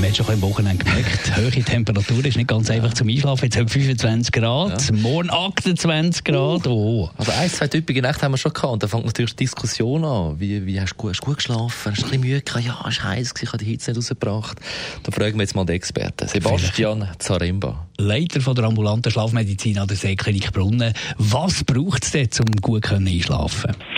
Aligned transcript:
man 0.00 0.08
hat 0.10 0.16
schon 0.16 0.28
am 0.28 0.42
Wochenende 0.42 0.84
gemerkt, 0.84 1.36
hohe 1.36 1.50
Temperatur 1.64 2.24
ist 2.24 2.36
nicht 2.36 2.48
ganz 2.48 2.70
einfach 2.70 2.94
zum 2.94 3.08
Einschlafen. 3.08 3.44
Jetzt 3.44 3.56
haben 3.56 3.66
wir 3.66 3.82
25 3.82 4.32
Grad, 4.32 4.90
ja. 4.90 4.96
morgen 4.96 5.30
28 5.30 6.24
Grad. 6.24 6.66
Oh. 6.66 7.10
Also 7.16 7.32
ein, 7.32 7.48
zwei 7.50 7.68
typische 7.68 8.00
Nächte 8.00 8.22
haben 8.22 8.32
wir 8.32 8.38
schon 8.38 8.52
gehabt. 8.52 8.72
Und 8.72 8.82
dann 8.82 8.90
fängt 8.90 9.06
natürlich 9.06 9.36
die 9.36 9.44
Diskussion 9.44 10.04
an. 10.04 10.38
Wie, 10.40 10.64
wie 10.66 10.80
hast, 10.80 10.92
du 10.92 10.96
gut, 10.96 11.10
hast 11.10 11.20
du 11.20 11.26
gut 11.26 11.36
geschlafen? 11.36 11.70
Hast 11.70 11.84
du 11.84 11.90
ein 11.90 12.10
bisschen 12.10 12.20
Mühe 12.20 12.40
gehabt? 12.40 12.64
Ja, 12.64 12.84
es 12.88 13.02
war 13.02 13.10
heiß, 13.10 13.34
ich 13.40 13.48
habe 13.48 13.58
die 13.58 13.64
Hitze 13.66 13.90
nicht 13.90 13.98
rausgebracht. 13.98 14.58
Da 15.02 15.12
fragen 15.12 15.36
wir 15.36 15.42
jetzt 15.42 15.54
mal 15.54 15.64
den 15.64 15.76
Experten. 15.76 16.28
Sebastian 16.28 17.08
Zaremba. 17.18 17.86
Leiter 17.98 18.40
von 18.40 18.54
der 18.54 18.64
ambulanten 18.64 19.12
Schlafmedizin 19.12 19.78
an 19.78 19.88
der 19.88 19.96
Seeklinik 19.96 20.52
Brunnen. 20.52 20.92
Was 21.18 21.64
braucht 21.64 22.04
es 22.04 22.10
denn, 22.10 22.28
um 22.40 22.56
gut 22.60 22.90
einschlafen 22.90 23.72
können? 23.72 23.93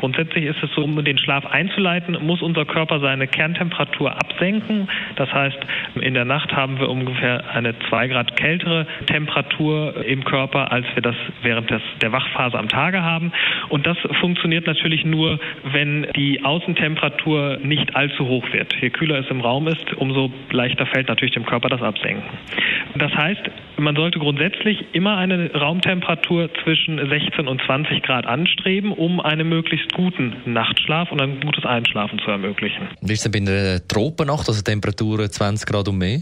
Grundsätzlich 0.00 0.46
ist 0.46 0.56
es 0.62 0.70
so, 0.74 0.82
um 0.82 1.04
den 1.04 1.18
Schlaf 1.18 1.44
einzuleiten, 1.44 2.16
muss 2.22 2.40
unser 2.40 2.64
Körper 2.64 3.00
seine 3.00 3.26
Kerntemperatur 3.26 4.10
absenken. 4.12 4.88
Das 5.16 5.30
heißt, 5.30 5.58
in 6.00 6.14
der 6.14 6.24
Nacht 6.24 6.56
haben 6.56 6.80
wir 6.80 6.88
ungefähr 6.88 7.50
eine 7.52 7.78
zwei 7.90 8.08
Grad 8.08 8.34
kältere 8.34 8.86
Temperatur 9.04 10.02
im 10.06 10.24
Körper, 10.24 10.72
als 10.72 10.86
wir 10.94 11.02
das 11.02 11.16
während 11.42 11.70
des, 11.70 11.82
der 12.00 12.12
Wachphase 12.12 12.58
am 12.58 12.70
Tage 12.70 13.02
haben. 13.02 13.30
Und 13.68 13.86
das 13.86 13.98
funktioniert 14.20 14.66
natürlich 14.66 15.04
nur, 15.04 15.38
wenn 15.64 16.06
die 16.16 16.42
Außentemperatur 16.46 17.58
nicht 17.62 17.94
allzu 17.94 18.26
hoch 18.26 18.50
wird. 18.54 18.74
Je 18.80 18.88
kühler 18.88 19.18
es 19.18 19.28
im 19.28 19.42
Raum 19.42 19.68
ist, 19.68 19.92
umso 19.92 20.32
leichter 20.50 20.86
fällt 20.86 21.08
natürlich 21.08 21.34
dem 21.34 21.44
Körper 21.44 21.68
das 21.68 21.82
Absenken. 21.82 22.22
Das 22.98 23.12
heißt, 23.12 23.40
man 23.78 23.96
sollte 23.96 24.18
grundsätzlich 24.18 24.84
immer 24.92 25.16
eine 25.16 25.52
Raumtemperatur 25.52 26.50
zwischen 26.62 26.98
16 26.98 27.48
und 27.48 27.60
20 27.66 28.02
Grad 28.02 28.26
anstreben, 28.26 28.92
um 28.92 29.20
einen 29.20 29.48
möglichst 29.48 29.92
guten 29.94 30.34
Nachtschlaf 30.44 31.10
und 31.12 31.20
ein 31.20 31.40
gutes 31.40 31.64
Einschlafen 31.64 32.18
zu 32.18 32.30
ermöglichen. 32.30 32.88
Wie 33.00 33.12
ist 33.12 33.24
es 33.24 33.32
bei 33.32 33.38
einer 33.38 33.86
Tropennacht, 33.86 34.48
also 34.48 34.62
Temperaturen 34.62 35.30
20 35.30 35.68
Grad 35.68 35.88
und 35.88 35.98
mehr? 35.98 36.20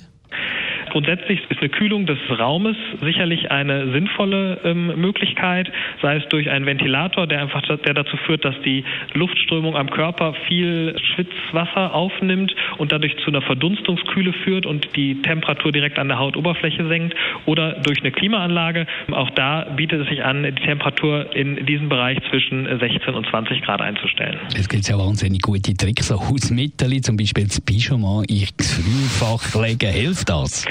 Grundsätzlich 0.90 1.40
ist 1.48 1.60
eine 1.60 1.68
Kühlung 1.68 2.06
des 2.06 2.18
Raumes 2.30 2.76
sicherlich 3.02 3.50
eine 3.50 3.90
sinnvolle 3.92 4.60
ähm, 4.64 5.00
Möglichkeit, 5.00 5.70
sei 6.02 6.16
es 6.16 6.28
durch 6.28 6.50
einen 6.50 6.66
Ventilator, 6.66 7.26
der 7.26 7.42
einfach 7.42 7.62
der 7.62 7.94
dazu 7.94 8.16
führt, 8.26 8.44
dass 8.44 8.54
die 8.64 8.84
Luftströmung 9.14 9.76
am 9.76 9.90
Körper 9.90 10.34
viel 10.46 10.94
Schwitzwasser 11.14 11.94
aufnimmt 11.94 12.54
und 12.78 12.92
dadurch 12.92 13.16
zu 13.24 13.28
einer 13.28 13.42
Verdunstungskühle 13.42 14.32
führt 14.44 14.66
und 14.66 14.88
die 14.96 15.20
Temperatur 15.22 15.72
direkt 15.72 15.98
an 15.98 16.08
der 16.08 16.18
Hautoberfläche 16.18 16.86
senkt 16.88 17.14
oder 17.46 17.72
durch 17.80 18.00
eine 18.00 18.10
Klimaanlage. 18.10 18.86
Auch 19.10 19.30
da 19.30 19.64
bietet 19.76 20.02
es 20.02 20.08
sich 20.08 20.24
an, 20.24 20.42
die 20.42 20.52
Temperatur 20.52 21.34
in 21.34 21.66
diesem 21.66 21.88
Bereich 21.88 22.18
zwischen 22.30 22.66
16 22.78 23.14
und 23.14 23.26
20 23.28 23.62
Grad 23.62 23.80
einzustellen. 23.80 24.38
Es 24.56 24.68
gibt 24.68 24.88
ja 24.88 24.98
wahnsinnig 24.98 25.42
gute 25.42 25.74
Tricks, 25.74 26.08
so 26.08 26.20
Hausmittel, 26.20 27.00
zum 27.00 27.16
Beispiel 27.16 27.44
das 27.44 27.60
Pyjama 27.60 28.22
x-fünffach 28.26 29.60
legen. 29.62 29.90
Hilft 29.90 30.28
das? 30.28 30.64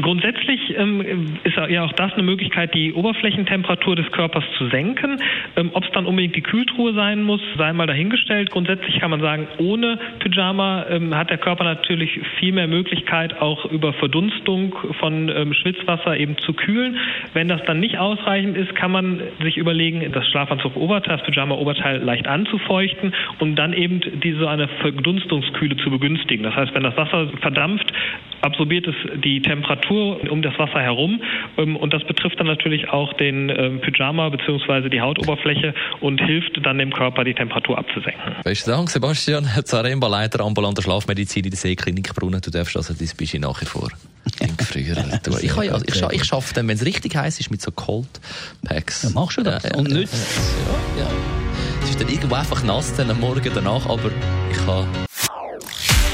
Grundsätzlich 0.00 0.74
ähm, 0.76 1.36
ist 1.44 1.56
ja 1.56 1.84
auch 1.84 1.92
das 1.92 2.12
eine 2.14 2.22
Möglichkeit, 2.22 2.74
die 2.74 2.92
Oberflächentemperatur 2.92 3.96
des 3.96 4.10
Körpers 4.10 4.44
zu 4.58 4.68
senken. 4.68 5.20
Ähm, 5.56 5.70
Ob 5.74 5.84
es 5.84 5.90
dann 5.92 6.06
unbedingt 6.06 6.36
die 6.36 6.42
Kühltruhe 6.42 6.94
sein 6.94 7.22
muss, 7.22 7.40
sei 7.56 7.72
mal 7.72 7.86
dahingestellt. 7.86 8.50
Grundsätzlich 8.50 8.98
kann 8.98 9.10
man 9.10 9.20
sagen, 9.20 9.46
ohne 9.58 9.98
Pyjama 10.20 10.86
ähm, 10.90 11.14
hat 11.14 11.30
der 11.30 11.38
Körper 11.38 11.64
natürlich 11.64 12.20
viel 12.38 12.52
mehr 12.52 12.66
Möglichkeit, 12.66 13.40
auch 13.40 13.64
über 13.66 13.92
Verdunstung 13.92 14.74
von 14.98 15.28
ähm, 15.28 15.54
Schwitzwasser 15.54 16.16
eben 16.16 16.38
zu 16.38 16.52
kühlen. 16.54 16.98
Wenn 17.32 17.48
das 17.48 17.62
dann 17.66 17.80
nicht 17.80 17.98
ausreichend 17.98 18.56
ist, 18.56 18.74
kann 18.74 18.90
man 18.90 19.22
sich 19.42 19.56
überlegen, 19.56 20.10
das 20.12 20.26
Schlafanzug-Oberteil, 20.28 21.18
das 21.18 21.26
Pyjama-Oberteil 21.26 21.98
leicht 22.02 22.26
anzufeuchten, 22.26 23.14
um 23.38 23.54
dann 23.54 23.72
eben 23.72 24.00
diese 24.22 24.48
eine 24.48 24.68
Verdunstungskühle 24.68 25.76
zu 25.76 25.90
begünstigen. 25.90 26.42
Das 26.42 26.56
heißt, 26.56 26.74
wenn 26.74 26.82
das 26.82 26.96
Wasser 26.96 27.28
verdampft, 27.40 27.92
absorbiert 28.40 28.86
es 28.86 28.94
die 29.22 29.40
Temperatur 29.40 29.83
um 29.90 30.42
das 30.42 30.58
Wasser 30.58 30.80
herum 30.80 31.20
ähm, 31.56 31.76
und 31.76 31.92
das 31.92 32.04
betrifft 32.04 32.38
dann 32.40 32.46
natürlich 32.46 32.88
auch 32.88 33.12
den 33.14 33.48
ähm, 33.50 33.80
Pyjama 33.80 34.28
bzw. 34.28 34.88
die 34.88 35.00
Hautoberfläche 35.00 35.74
und 36.00 36.20
hilft 36.20 36.64
dann 36.64 36.78
dem 36.78 36.92
Körper 36.92 37.24
die 37.24 37.34
Temperatur 37.34 37.78
abzusenken. 37.78 38.34
Besten 38.44 38.70
Dank, 38.70 38.90
Sebastian 38.90 39.44
Zaremba, 39.64 40.08
Leiter 40.08 40.44
ambulanter 40.44 40.82
Schlafmedizin 40.82 41.44
in 41.44 41.50
der 41.50 41.58
Seeklinik 41.58 42.14
Brunnen. 42.14 42.40
Du 42.40 42.50
darfst 42.50 42.76
also 42.76 42.94
dein 42.94 43.08
Bisschen 43.16 43.42
nachher 43.42 43.66
vor. 43.66 43.90
Früher. 44.60 44.96
ich, 45.42 45.50
kann 45.50 45.64
ja, 45.64 45.78
ich, 45.86 46.02
ich 46.12 46.24
schaffe 46.24 46.54
dann, 46.54 46.66
wenn 46.68 46.76
es 46.76 46.84
richtig 46.84 47.14
heiß 47.14 47.40
ist, 47.40 47.50
mit 47.50 47.60
so 47.60 47.70
Cold 47.70 48.08
Packs. 48.64 49.02
Ja, 49.02 49.10
machst 49.10 49.36
du 49.36 49.42
das? 49.42 49.62
Ja, 49.62 49.76
und 49.76 49.90
nicht? 49.90 50.12
Ja, 50.12 51.04
ja. 51.04 51.10
Es 51.82 51.90
ist 51.90 52.00
dann 52.00 52.08
irgendwo 52.08 52.34
einfach 52.34 52.62
nass 52.64 52.94
dann 52.96 53.10
am 53.10 53.20
Morgen 53.20 53.50
danach, 53.54 53.86
aber 53.86 54.10
ich 54.50 54.56
kann 54.64 54.86